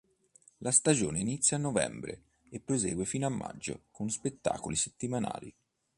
La 0.61 0.71
stagione 0.71 1.19
inizia 1.19 1.57
a 1.57 1.59
Novembre 1.59 2.23
e 2.49 2.59
prosegue 2.59 3.05
fino 3.05 3.27
a 3.27 3.29
Maggio 3.29 3.83
con 3.91 4.09
spettacoli 4.09 4.75
settimanali. 4.75 5.53